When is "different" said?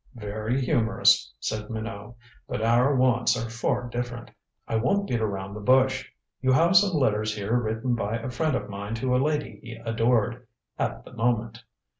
3.87-4.31